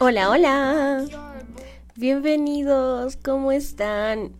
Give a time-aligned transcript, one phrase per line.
[0.00, 1.04] Hola, hola.
[1.96, 4.32] Bienvenidos, ¿cómo están?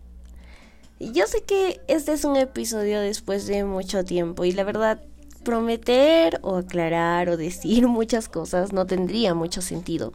[1.00, 5.00] Yo sé que este es un episodio después de mucho tiempo y la verdad
[5.44, 10.12] prometer o aclarar o decir muchas cosas no tendría mucho sentido.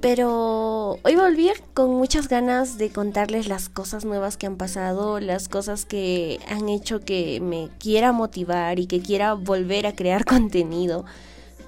[0.00, 5.48] Pero hoy volví con muchas ganas de contarles las cosas nuevas que han pasado, las
[5.48, 11.04] cosas que han hecho que me quiera motivar y que quiera volver a crear contenido.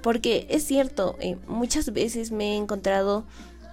[0.00, 3.24] Porque es cierto, eh, muchas veces me he encontrado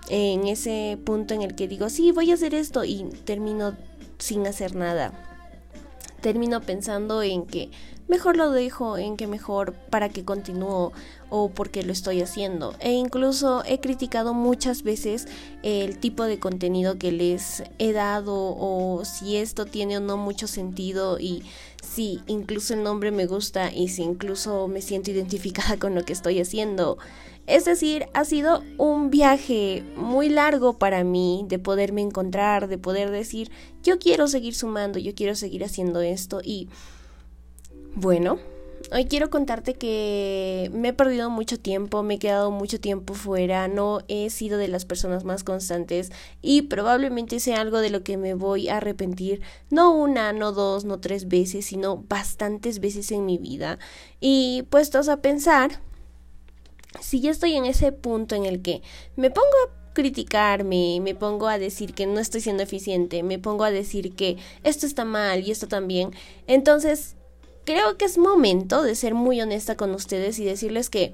[0.09, 3.75] en ese punto en el que digo, sí, voy a hacer esto y termino
[4.17, 5.36] sin hacer nada.
[6.27, 7.69] Termino pensando en que
[8.09, 10.91] mejor lo dejo, en que mejor para que continúo
[11.29, 12.75] o porque lo estoy haciendo.
[12.81, 15.29] E incluso he criticado muchas veces
[15.63, 20.47] el tipo de contenido que les he dado o si esto tiene o no mucho
[20.47, 21.43] sentido y
[21.97, 26.13] si incluso el nombre me gusta y si incluso me siento identificada con lo que
[26.13, 26.99] estoy haciendo.
[27.47, 33.09] Es decir, ha sido un viaje muy largo para mí de poderme encontrar, de poder
[33.09, 33.49] decir,
[33.81, 36.69] yo quiero seguir sumando, yo quiero seguir haciendo esto y
[37.95, 38.37] bueno,
[38.91, 43.67] hoy quiero contarte que me he perdido mucho tiempo, me he quedado mucho tiempo fuera,
[43.67, 48.17] no he sido de las personas más constantes y probablemente sea algo de lo que
[48.17, 53.25] me voy a arrepentir, no una, no dos, no tres veces, sino bastantes veces en
[53.25, 53.79] mi vida.
[54.19, 55.81] Y puestos a pensar,
[57.01, 58.81] si ya estoy en ese punto en el que
[59.15, 63.63] me pongo a criticarme, me pongo a decir que no estoy siendo eficiente, me pongo
[63.63, 66.11] a decir que esto está mal y esto también,
[66.45, 67.16] entonces
[67.67, 71.13] creo que es momento de ser muy honesta con ustedes y decirles que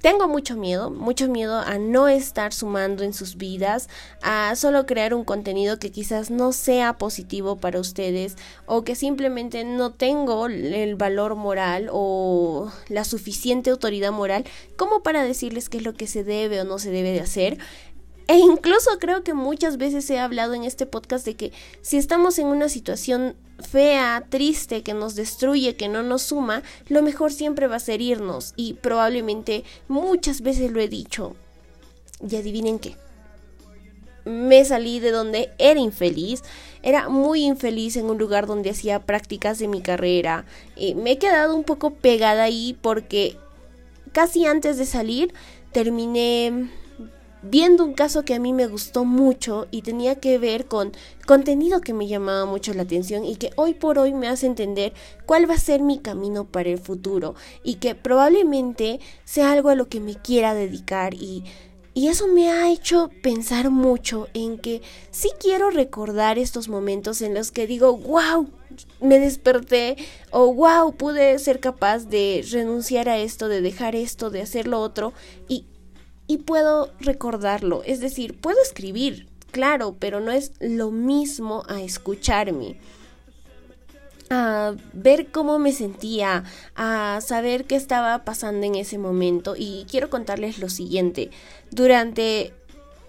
[0.00, 3.88] tengo mucho miedo, mucho miedo a no estar sumando en sus vidas,
[4.22, 9.64] a solo crear un contenido que quizás no sea positivo para ustedes o que simplemente
[9.64, 14.44] no tengo el valor moral o la suficiente autoridad moral
[14.76, 17.58] como para decirles qué es lo que se debe o no se debe de hacer.
[18.30, 21.52] E incluso creo que muchas veces he hablado en este podcast de que
[21.82, 27.02] si estamos en una situación fea, triste, que nos destruye, que no nos suma, lo
[27.02, 28.52] mejor siempre va a ser irnos.
[28.54, 31.34] Y probablemente muchas veces lo he dicho.
[32.24, 32.94] Y adivinen qué.
[34.24, 36.44] Me salí de donde era infeliz.
[36.84, 40.44] Era muy infeliz en un lugar donde hacía prácticas de mi carrera.
[40.76, 43.36] Y me he quedado un poco pegada ahí porque
[44.12, 45.34] casi antes de salir
[45.72, 46.70] terminé
[47.42, 50.92] viendo un caso que a mí me gustó mucho y tenía que ver con
[51.26, 54.92] contenido que me llamaba mucho la atención y que hoy por hoy me hace entender
[55.26, 59.74] cuál va a ser mi camino para el futuro y que probablemente sea algo a
[59.74, 61.44] lo que me quiera dedicar y
[61.92, 64.80] y eso me ha hecho pensar mucho en que
[65.10, 68.48] sí quiero recordar estos momentos en los que digo, wow,
[69.00, 69.96] me desperté
[70.30, 74.80] o wow, pude ser capaz de renunciar a esto, de dejar esto, de hacer lo
[74.80, 75.12] otro
[75.48, 75.66] y
[76.30, 77.82] y puedo recordarlo.
[77.84, 82.76] Es decir, puedo escribir, claro, pero no es lo mismo a escucharme
[84.32, 86.44] a ver cómo me sentía,
[86.76, 91.30] a saber qué estaba pasando en ese momento y quiero contarles lo siguiente.
[91.72, 92.54] Durante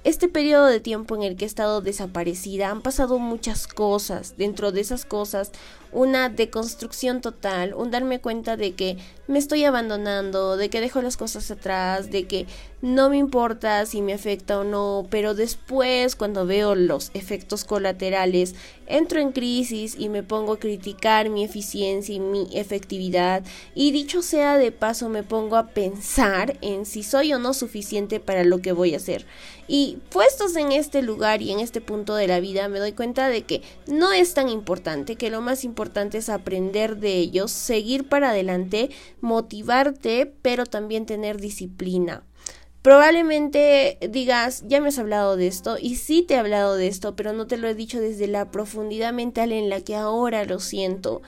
[0.03, 4.35] este periodo de tiempo en el que he estado desaparecida han pasado muchas cosas.
[4.35, 5.51] Dentro de esas cosas,
[5.91, 8.97] una deconstrucción total, un darme cuenta de que
[9.27, 12.47] me estoy abandonando, de que dejo las cosas atrás, de que
[12.81, 18.55] no me importa si me afecta o no, pero después cuando veo los efectos colaterales,
[18.97, 23.43] entro en crisis y me pongo a criticar mi eficiencia y mi efectividad
[23.73, 28.19] y dicho sea de paso me pongo a pensar en si soy o no suficiente
[28.19, 29.25] para lo que voy a hacer.
[29.67, 33.29] Y puestos en este lugar y en este punto de la vida me doy cuenta
[33.29, 38.09] de que no es tan importante, que lo más importante es aprender de ellos, seguir
[38.09, 38.89] para adelante,
[39.21, 42.23] motivarte, pero también tener disciplina.
[42.81, 47.15] Probablemente digas, ya me has hablado de esto, y sí te he hablado de esto,
[47.15, 50.59] pero no te lo he dicho desde la profundidad mental en la que ahora lo
[50.59, 51.21] siento.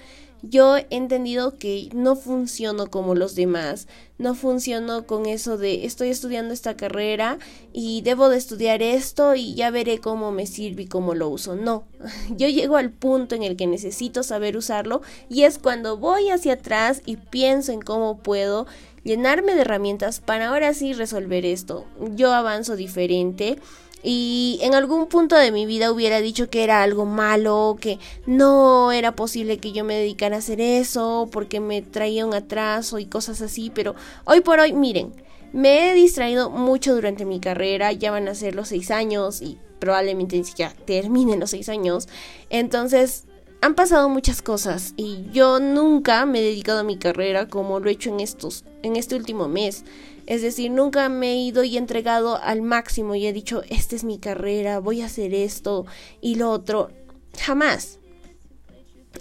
[0.45, 6.09] Yo he entendido que no funciono como los demás, no funciono con eso de estoy
[6.09, 7.39] estudiando esta carrera
[7.71, 11.55] y debo de estudiar esto y ya veré cómo me sirve y cómo lo uso.
[11.55, 11.85] No,
[12.35, 16.53] yo llego al punto en el que necesito saber usarlo y es cuando voy hacia
[16.53, 18.67] atrás y pienso en cómo puedo
[19.03, 21.85] llenarme de herramientas para ahora sí resolver esto.
[22.15, 23.59] Yo avanzo diferente
[24.03, 28.91] y en algún punto de mi vida hubiera dicho que era algo malo, que no
[28.91, 33.05] era posible que yo me dedicara a hacer eso porque me traía un atraso y
[33.05, 33.95] cosas así, pero
[34.25, 35.13] hoy por hoy, miren,
[35.53, 39.57] me he distraído mucho durante mi carrera, ya van a ser los seis años y
[39.79, 42.09] probablemente siquiera terminen los seis años,
[42.49, 43.25] entonces
[43.63, 47.89] han pasado muchas cosas y yo nunca me he dedicado a mi carrera como lo
[47.89, 49.85] he hecho en estos en este último mes.
[50.25, 54.03] Es decir, nunca me he ido y entregado al máximo y he dicho, esta es
[54.03, 55.85] mi carrera, voy a hacer esto
[56.19, 56.91] y lo otro.
[57.39, 57.99] Jamás.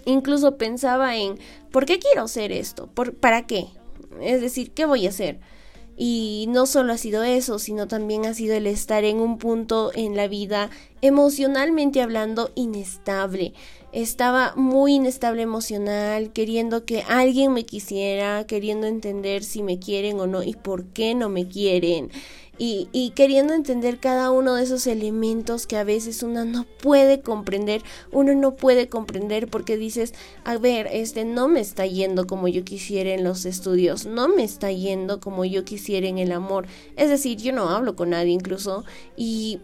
[0.07, 1.39] Incluso pensaba en,
[1.71, 2.89] ¿por qué quiero hacer esto?
[2.89, 3.69] ¿Por, ¿Para qué?
[4.21, 5.39] Es decir, ¿qué voy a hacer?
[5.97, 9.93] Y no solo ha sido eso, sino también ha sido el estar en un punto
[9.95, 13.55] en la vida emocionalmente hablando inestable.
[13.93, 20.27] Estaba muy inestable emocional, queriendo que alguien me quisiera, queriendo entender si me quieren o
[20.27, 22.11] no y por qué no me quieren.
[22.59, 27.83] Y, queriendo entender cada uno de esos elementos que a veces uno no puede comprender,
[28.13, 32.63] uno no puede comprender porque dices, a ver, este no me está yendo como yo
[32.63, 36.67] quisiera en los estudios, no me está yendo como yo quisiera en el amor,
[36.97, 38.85] es decir, yo no hablo con nadie incluso
[39.17, 39.59] y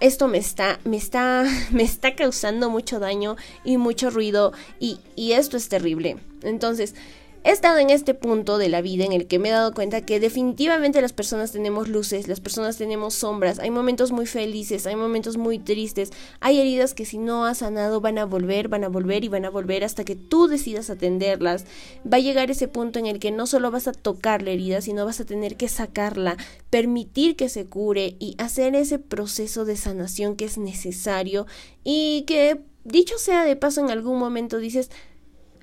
[0.00, 5.32] esto me está, me está, me está causando mucho daño y mucho ruido y, y
[5.32, 6.16] esto es terrible.
[6.42, 6.94] Entonces,
[7.42, 10.04] He estado en este punto de la vida en el que me he dado cuenta
[10.04, 14.94] que definitivamente las personas tenemos luces, las personas tenemos sombras, hay momentos muy felices, hay
[14.94, 16.10] momentos muy tristes,
[16.40, 19.46] hay heridas que si no has sanado van a volver, van a volver y van
[19.46, 21.64] a volver hasta que tú decidas atenderlas.
[22.04, 24.82] Va a llegar ese punto en el que no solo vas a tocar la herida,
[24.82, 26.36] sino vas a tener que sacarla,
[26.68, 31.46] permitir que se cure y hacer ese proceso de sanación que es necesario
[31.84, 34.90] y que, dicho sea de paso, en algún momento dices,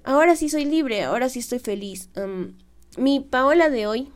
[0.07, 2.09] ahora sí soy libre, ahora sí estoy feliz.
[2.97, 4.09] mi Paola de hoy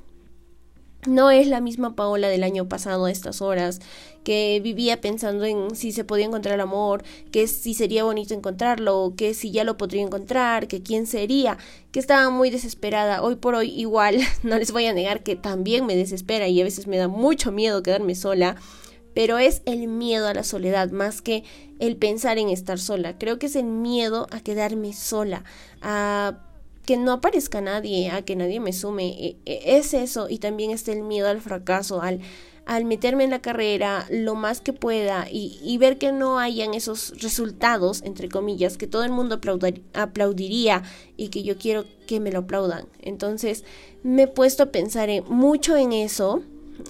[1.05, 3.81] no es la misma Paola del año pasado a estas horas,
[4.23, 9.33] que vivía pensando en si se podía encontrar amor, que si sería bonito encontrarlo, que
[9.33, 11.57] si ya lo podría encontrar, que quién sería,
[11.91, 13.23] que estaba muy desesperada.
[13.23, 16.63] Hoy por hoy igual, no les voy a negar que también me desespera y a
[16.63, 18.55] veces me da mucho miedo quedarme sola
[19.13, 21.43] pero es el miedo a la soledad más que
[21.79, 23.17] el pensar en estar sola.
[23.17, 25.43] Creo que es el miedo a quedarme sola,
[25.81, 26.47] a
[26.85, 29.09] que no aparezca nadie, a que nadie me sume.
[29.09, 32.21] E, e, es eso y también está el miedo al fracaso, al,
[32.65, 37.21] al meterme en la carrera lo más que pueda y, ver que no hayan esos
[37.21, 39.39] resultados, entre comillas, que todo el mundo
[39.93, 40.83] aplaudiría
[41.17, 42.85] y que yo quiero que me lo aplaudan.
[43.01, 43.63] Entonces
[44.03, 46.43] me he puesto a pensar mucho en eso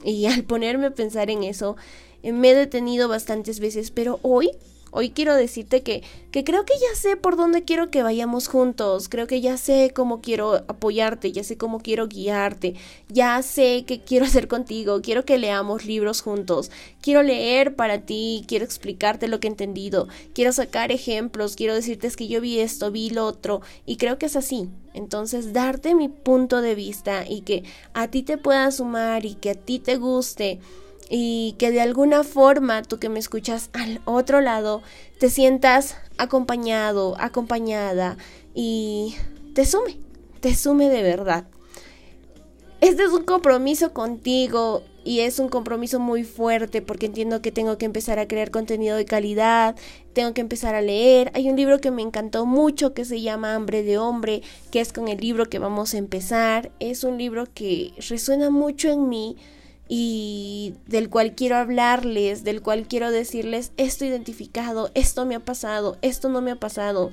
[0.03, 1.77] y al ponerme a pensar en eso,
[2.23, 4.51] me he detenido bastantes veces, pero hoy
[4.93, 9.07] Hoy quiero decirte que, que creo que ya sé por dónde quiero que vayamos juntos,
[9.07, 12.75] creo que ya sé cómo quiero apoyarte, ya sé cómo quiero guiarte,
[13.07, 16.71] ya sé qué quiero hacer contigo, quiero que leamos libros juntos,
[17.01, 22.11] quiero leer para ti, quiero explicarte lo que he entendido, quiero sacar ejemplos, quiero decirte
[22.11, 24.67] que yo vi esto, vi lo otro, y creo que es así.
[24.93, 27.63] Entonces, darte mi punto de vista y que
[27.93, 30.59] a ti te pueda sumar y que a ti te guste
[31.13, 34.81] y que de alguna forma tú que me escuchas al otro lado
[35.19, 38.17] te sientas acompañado, acompañada
[38.55, 39.15] y
[39.53, 39.99] te sume,
[40.39, 41.45] te sume de verdad.
[42.79, 47.77] Este es un compromiso contigo y es un compromiso muy fuerte porque entiendo que tengo
[47.77, 49.75] que empezar a crear contenido de calidad,
[50.13, 51.29] tengo que empezar a leer.
[51.33, 54.93] Hay un libro que me encantó mucho que se llama Hambre de Hombre, que es
[54.93, 56.71] con el libro que vamos a empezar.
[56.79, 59.35] Es un libro que resuena mucho en mí
[59.93, 65.97] y del cual quiero hablarles, del cual quiero decirles esto identificado, esto me ha pasado,
[66.01, 67.11] esto no me ha pasado.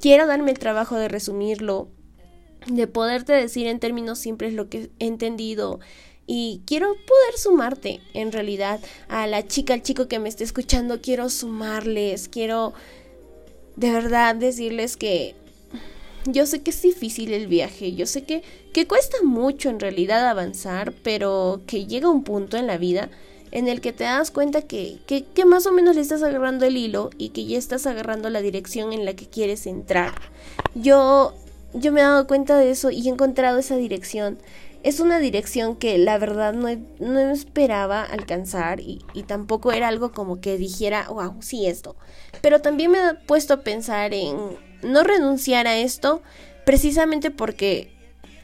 [0.00, 1.86] Quiero darme el trabajo de resumirlo,
[2.66, 5.78] de poderte decir en términos simples lo que he entendido
[6.26, 11.00] y quiero poder sumarte en realidad a la chica, al chico que me esté escuchando,
[11.00, 12.72] quiero sumarles, quiero
[13.76, 15.36] de verdad decirles que
[16.26, 20.28] yo sé que es difícil el viaje, yo sé que, que cuesta mucho en realidad
[20.28, 23.10] avanzar, pero que llega un punto en la vida
[23.50, 26.76] en el que te das cuenta que, que, más o menos le estás agarrando el
[26.76, 30.14] hilo y que ya estás agarrando la dirección en la que quieres entrar.
[30.74, 31.34] Yo,
[31.74, 34.38] yo me he dado cuenta de eso y he encontrado esa dirección.
[34.82, 40.12] Es una dirección que la verdad no, no esperaba alcanzar y, y tampoco era algo
[40.12, 41.94] como que dijera, wow, sí esto.
[42.40, 46.22] Pero también me he puesto a pensar en no renunciar a esto
[46.64, 47.92] precisamente porque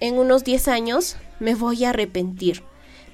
[0.01, 2.63] en unos 10 años me voy a arrepentir.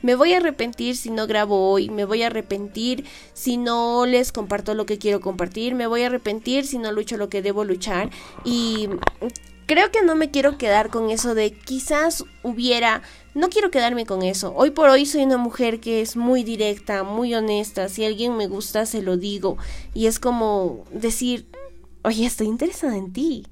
[0.03, 4.33] Me voy a arrepentir si no grabo hoy, me voy a arrepentir si no les
[4.33, 7.65] comparto lo que quiero compartir, me voy a arrepentir si no lucho lo que debo
[7.65, 8.11] luchar
[8.45, 8.91] y
[9.65, 13.01] creo que no me quiero quedar con eso de quizás hubiera,
[13.35, 14.53] no quiero quedarme con eso.
[14.55, 18.47] Hoy por hoy soy una mujer que es muy directa, muy honesta, si alguien me
[18.47, 19.57] gusta se lo digo
[19.95, 21.47] y es como decir,
[22.05, 23.47] oye, estoy interesada en ti.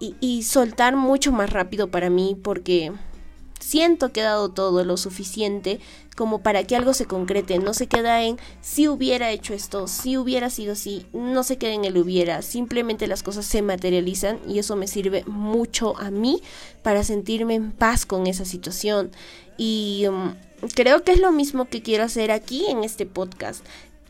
[0.00, 2.92] Y, y soltar mucho más rápido para mí porque
[3.64, 5.80] siento que he dado todo lo suficiente
[6.16, 10.16] como para que algo se concrete, no se queda en si hubiera hecho esto, si
[10.16, 14.58] hubiera sido así, no se queda en el hubiera, simplemente las cosas se materializan y
[14.58, 16.40] eso me sirve mucho a mí
[16.82, 19.10] para sentirme en paz con esa situación
[19.56, 20.34] y um,
[20.74, 23.64] creo que es lo mismo que quiero hacer aquí en este podcast.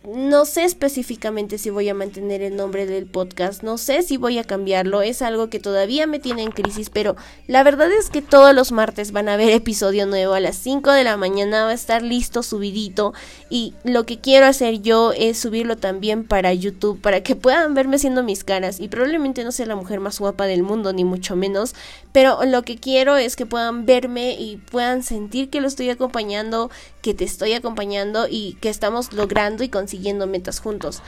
[0.06, 4.36] No sé específicamente si voy a mantener el nombre del podcast, no sé si voy
[4.36, 8.20] a cambiarlo, es algo que todavía me tiene en crisis, pero la verdad es que
[8.20, 11.70] todos los martes van a haber episodio nuevo a las 5 de la mañana, va
[11.70, 13.14] a estar listo, subidito,
[13.48, 17.96] y lo que quiero hacer yo es subirlo también para YouTube, para que puedan verme
[17.96, 21.34] haciendo mis caras, y probablemente no sea la mujer más guapa del mundo, ni mucho
[21.34, 21.74] menos,
[22.12, 26.70] pero lo que quiero es que puedan verme y puedan sentir que lo estoy acompañando,
[27.00, 31.02] que te estoy acompañando y que estamos logrando y consiguiendo siguiendo metas juntos.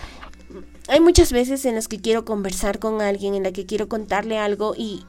[0.86, 4.38] Hay muchas veces en las que quiero conversar con alguien, en la que quiero contarle
[4.38, 5.04] algo y,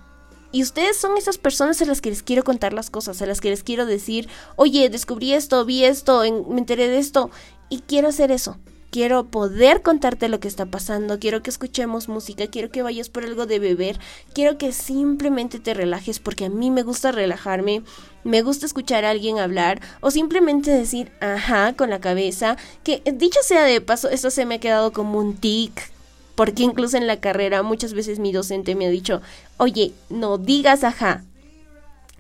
[0.52, 3.40] y ustedes son esas personas a las que les quiero contar las cosas, a las
[3.40, 7.30] que les quiero decir, oye, descubrí esto, vi esto, me enteré de esto
[7.70, 8.58] y quiero hacer eso
[8.98, 13.26] quiero poder contarte lo que está pasando, quiero que escuchemos música, quiero que vayas por
[13.26, 14.00] algo de beber,
[14.34, 17.84] quiero que simplemente te relajes porque a mí me gusta relajarme,
[18.24, 23.38] me gusta escuchar a alguien hablar o simplemente decir ajá con la cabeza, que dicho
[23.44, 25.92] sea de paso, esto se me ha quedado como un tic.
[26.34, 29.22] Porque incluso en la carrera muchas veces mi docente me ha dicho,
[29.58, 31.24] oye, no digas ajá.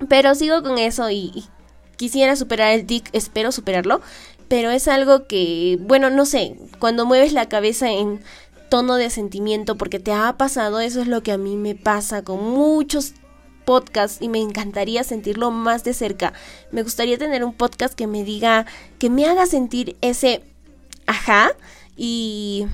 [0.09, 1.45] Pero sigo con eso y, y
[1.95, 4.01] quisiera superar el tic, espero superarlo,
[4.47, 8.21] pero es algo que, bueno, no sé, cuando mueves la cabeza en
[8.69, 12.23] tono de sentimiento porque te ha pasado, eso es lo que a mí me pasa
[12.23, 13.13] con muchos
[13.65, 16.33] podcasts y me encantaría sentirlo más de cerca.
[16.71, 18.65] Me gustaría tener un podcast que me diga,
[18.99, 20.41] que me haga sentir ese
[21.05, 21.51] ajá
[21.97, 22.65] y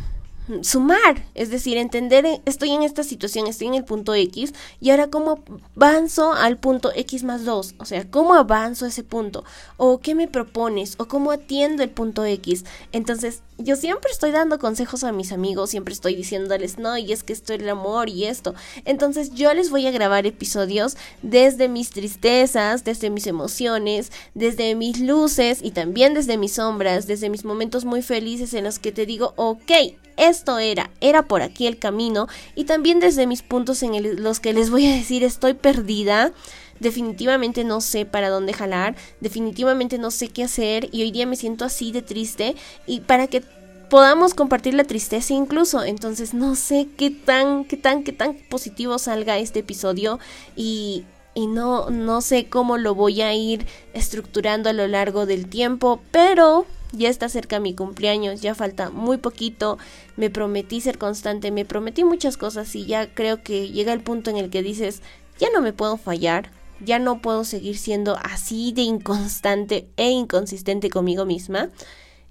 [0.62, 5.10] sumar, es decir, entender, estoy en esta situación, estoy en el punto X y ahora
[5.10, 5.44] cómo
[5.76, 9.44] avanzo al punto X más 2, o sea, cómo avanzo ese punto,
[9.78, 12.66] o qué me propones, o cómo atiendo el punto X.
[12.92, 17.24] Entonces, yo siempre estoy dando consejos a mis amigos, siempre estoy diciéndoles, no, y es
[17.24, 18.54] que esto es el amor y esto.
[18.86, 25.00] Entonces, yo les voy a grabar episodios desde mis tristezas, desde mis emociones, desde mis
[25.00, 29.06] luces y también desde mis sombras, desde mis momentos muy felices en los que te
[29.06, 29.72] digo, ok,
[30.18, 32.28] esto era, era por aquí el camino.
[32.56, 36.32] Y también desde mis puntos en los que les voy a decir estoy perdida,
[36.80, 40.90] definitivamente no sé para dónde jalar, definitivamente no sé qué hacer.
[40.92, 42.56] Y hoy día me siento así de triste.
[42.86, 43.44] Y para que
[43.90, 48.98] podamos compartir la tristeza incluso, entonces no sé qué tan, qué tan, qué tan positivo
[48.98, 50.20] salga este episodio.
[50.56, 51.06] Y,
[51.36, 56.02] y no, no sé cómo lo voy a ir estructurando a lo largo del tiempo,
[56.12, 59.78] pero ya está cerca mi cumpleaños, ya falta muy poquito,
[60.16, 64.30] me prometí ser constante, me prometí muchas cosas y ya creo que llega el punto
[64.30, 65.02] en el que dices,
[65.40, 70.90] ya no me puedo fallar, ya no puedo seguir siendo así de inconstante e inconsistente
[70.90, 71.70] conmigo misma.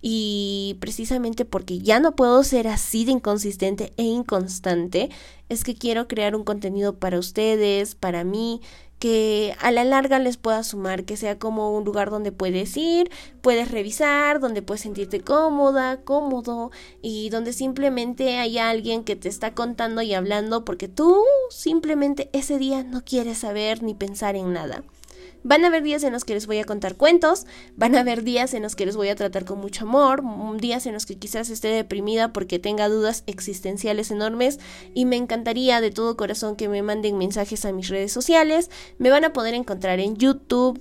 [0.05, 5.11] Y precisamente porque ya no puedo ser así de inconsistente e inconstante,
[5.49, 8.61] es que quiero crear un contenido para ustedes, para mí,
[9.03, 13.11] que a la larga les pueda sumar, que sea como un lugar donde puedes ir,
[13.41, 19.55] puedes revisar, donde puedes sentirte cómoda, cómodo y donde simplemente hay alguien que te está
[19.55, 24.85] contando y hablando porque tú simplemente ese día no quieres saber ni pensar en nada.
[25.45, 27.47] Van a haber días en los que les voy a contar cuentos,
[27.77, 30.23] van a haber días en los que les voy a tratar con mucho amor,
[30.61, 34.61] días en los que quizás esté deprimida porque tenga dudas existenciales enormes
[34.95, 38.71] y me encantaría de todo corazón que me manden mensajes a mis redes sociales.
[38.99, 40.81] Me van a poder encontrar en YouTube,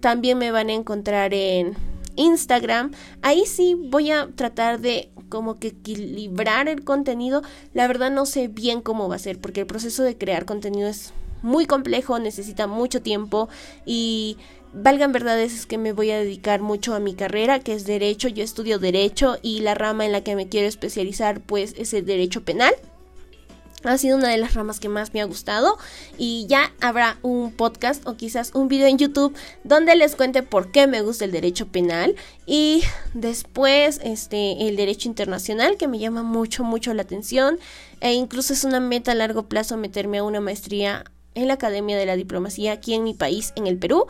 [0.00, 1.74] también me van a encontrar en
[2.16, 2.92] Instagram.
[3.22, 7.42] Ahí sí voy a tratar de como que equilibrar el contenido.
[7.72, 10.88] La verdad no sé bien cómo va a ser porque el proceso de crear contenido
[10.88, 11.12] es
[11.42, 13.48] muy complejo, necesita mucho tiempo
[13.84, 14.38] y
[14.72, 18.28] valgan verdades es que me voy a dedicar mucho a mi carrera, que es derecho,
[18.28, 22.06] yo estudio derecho y la rama en la que me quiero especializar pues es el
[22.06, 22.74] derecho penal.
[23.84, 25.76] Ha sido una de las ramas que más me ha gustado
[26.16, 29.34] y ya habrá un podcast o quizás un video en YouTube
[29.64, 32.14] donde les cuente por qué me gusta el derecho penal
[32.46, 37.58] y después este el derecho internacional que me llama mucho mucho la atención
[38.00, 41.96] e incluso es una meta a largo plazo meterme a una maestría en la Academia
[41.96, 44.06] de la Diplomacia aquí en mi país, en el Perú.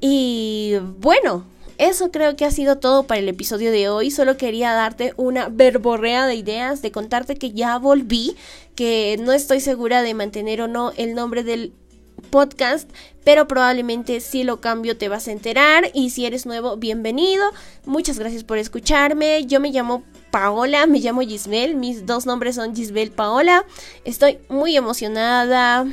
[0.00, 1.44] Y bueno,
[1.78, 4.10] eso creo que ha sido todo para el episodio de hoy.
[4.10, 8.36] Solo quería darte una verborrea de ideas, de contarte que ya volví,
[8.74, 11.72] que no estoy segura de mantener o no el nombre del
[12.30, 12.90] podcast,
[13.24, 17.44] pero probablemente si lo cambio te vas a enterar y si eres nuevo, bienvenido.
[17.84, 19.44] Muchas gracias por escucharme.
[19.46, 23.64] Yo me llamo Paola, me llamo Gisbel, mis dos nombres son Gisbel Paola.
[24.04, 25.86] Estoy muy emocionada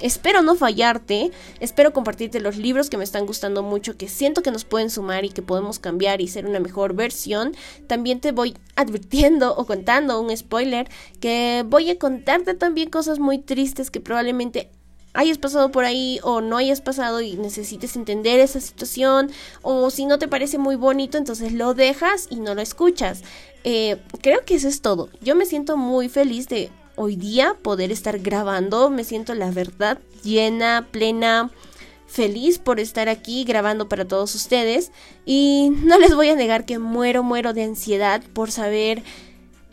[0.00, 4.50] Espero no fallarte, espero compartirte los libros que me están gustando mucho, que siento que
[4.50, 7.56] nos pueden sumar y que podemos cambiar y ser una mejor versión.
[7.86, 10.88] También te voy advirtiendo o contando un spoiler
[11.20, 14.70] que voy a contarte también cosas muy tristes que probablemente
[15.14, 19.30] hayas pasado por ahí o no hayas pasado y necesites entender esa situación
[19.62, 23.22] o si no te parece muy bonito entonces lo dejas y no lo escuchas.
[23.64, 25.08] Eh, creo que eso es todo.
[25.20, 28.90] Yo me siento muy feliz de hoy día poder estar grabando.
[28.90, 31.50] Me siento la verdad llena, plena,
[32.06, 34.90] feliz por estar aquí grabando para todos ustedes.
[35.24, 39.02] Y no les voy a negar que muero, muero de ansiedad por saber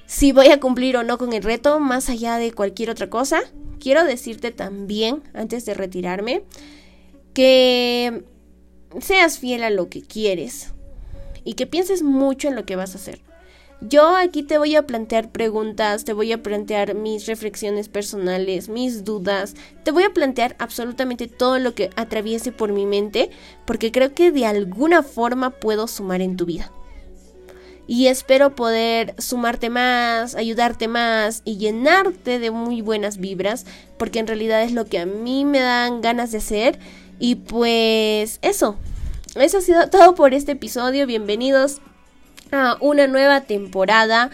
[0.06, 3.42] si voy a cumplir o no con el reto, más allá de cualquier otra cosa.
[3.80, 6.44] Quiero decirte también, antes de retirarme,
[7.34, 8.24] que
[9.02, 10.74] seas fiel a lo que quieres
[11.44, 13.25] y que pienses mucho en lo que vas a hacer.
[13.88, 19.04] Yo aquí te voy a plantear preguntas, te voy a plantear mis reflexiones personales, mis
[19.04, 23.30] dudas, te voy a plantear absolutamente todo lo que atraviese por mi mente,
[23.66, 26.72] porque creo que de alguna forma puedo sumar en tu vida.
[27.86, 33.66] Y espero poder sumarte más, ayudarte más y llenarte de muy buenas vibras,
[33.98, 36.80] porque en realidad es lo que a mí me dan ganas de hacer.
[37.20, 38.78] Y pues eso,
[39.36, 41.06] eso ha sido todo por este episodio.
[41.06, 41.82] Bienvenidos
[42.52, 44.30] a una nueva temporada.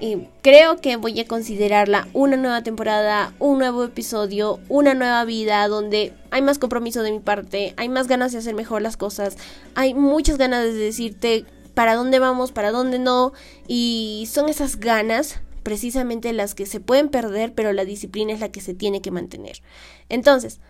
[0.00, 5.66] Y creo que voy a considerarla una nueva temporada, un nuevo episodio, una nueva vida
[5.68, 9.36] donde hay más compromiso de mi parte, hay más ganas de hacer mejor las cosas,
[9.74, 13.32] hay muchas ganas de decirte para dónde vamos, para dónde no,
[13.68, 18.50] y son esas ganas precisamente las que se pueden perder, pero la disciplina es la
[18.50, 19.62] que se tiene que mantener.
[20.08, 20.60] Entonces,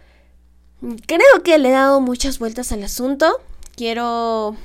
[1.07, 3.41] creo que le he dado muchas vueltas al asunto.
[3.77, 4.57] Quiero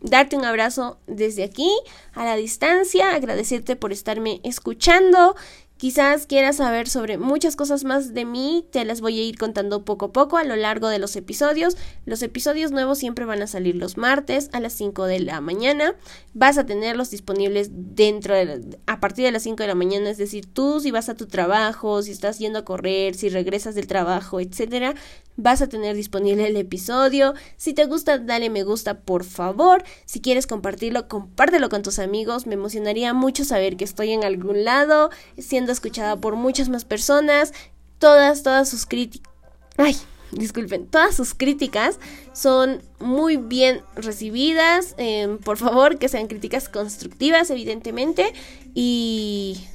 [0.00, 1.70] darte un abrazo desde aquí,
[2.12, 5.36] a la distancia, agradecerte por estarme escuchando.
[5.80, 9.82] Quizás quieras saber sobre muchas cosas más de mí, te las voy a ir contando
[9.82, 11.78] poco a poco a lo largo de los episodios.
[12.04, 15.96] Los episodios nuevos siempre van a salir los martes a las 5 de la mañana.
[16.34, 20.18] Vas a tenerlos disponibles dentro de a partir de las 5 de la mañana, es
[20.18, 23.86] decir, tú si vas a tu trabajo, si estás yendo a correr, si regresas del
[23.86, 24.94] trabajo, etcétera,
[25.42, 27.34] vas a tener disponible el episodio.
[27.56, 29.82] Si te gusta, dale me gusta, por favor.
[30.04, 32.46] Si quieres compartirlo, compártelo con tus amigos.
[32.46, 37.52] Me emocionaría mucho saber que estoy en algún lado, siendo escuchada por muchas más personas.
[37.98, 39.32] Todas, todas sus críticas.
[39.76, 39.96] Ay,
[40.32, 41.98] disculpen, todas sus críticas
[42.32, 44.94] son muy bien recibidas.
[44.96, 48.32] Em, por favor, que sean críticas constructivas, evidentemente.
[48.74, 49.66] Y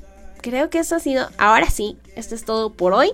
[0.42, 3.12] creo que eso ha sido, ahora sí, esto es todo por hoy.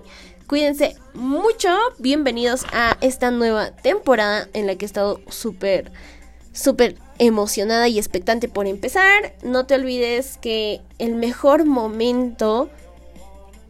[0.48, 1.70] Cuídense mucho.
[1.98, 5.94] Bienvenidos a esta nueva temporada en la que he estado súper,
[6.54, 9.36] súper emocionada y expectante por empezar.
[9.44, 12.70] No te olvides que el mejor momento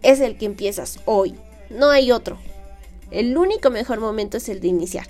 [0.02, 1.36] es el que empiezas hoy.
[1.70, 2.38] No hay otro.
[3.12, 5.08] El único mejor momento es el de iniciar.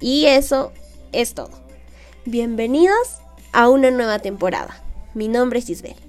[0.00, 0.72] Y eso
[1.12, 1.50] es todo.
[2.24, 3.18] Bienvenidos
[3.52, 4.82] a una nueva temporada.
[5.14, 6.07] Mi nombre es Isabel.